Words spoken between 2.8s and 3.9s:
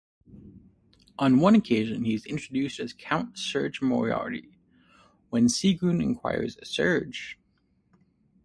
"Count 'Serge'